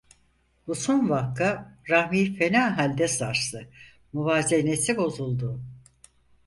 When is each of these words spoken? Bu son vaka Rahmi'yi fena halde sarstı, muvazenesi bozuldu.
Bu 0.67 0.75
son 0.83 1.01
vaka 1.09 1.49
Rahmi'yi 1.89 2.33
fena 2.37 2.65
halde 2.77 3.07
sarstı, 3.07 3.69
muvazenesi 4.13 4.97
bozuldu. 4.97 5.61